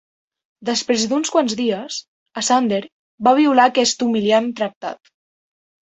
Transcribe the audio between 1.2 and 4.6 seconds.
quants dies, Asander va violar aquest humiliant